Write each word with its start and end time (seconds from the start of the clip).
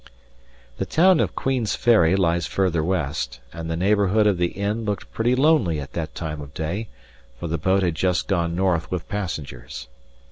The 0.77 0.87
town 0.87 1.19
of 1.19 1.35
Queensferry 1.35 2.15
lies 2.15 2.47
farther 2.47 2.83
west, 2.83 3.39
and 3.53 3.69
the 3.69 3.77
neighbourhood 3.77 4.25
of 4.25 4.39
the 4.39 4.47
inn 4.47 4.83
looked 4.83 5.11
pretty 5.13 5.35
lonely 5.35 5.79
at 5.79 5.93
that 5.93 6.15
time 6.15 6.41
of 6.41 6.55
day, 6.55 6.87
for 7.39 7.45
the 7.47 7.59
boat 7.59 7.83
had 7.83 7.93
just 7.93 8.27
gone 8.27 8.55
north 8.55 8.89
with 8.89 9.07
passengers. 9.07 9.89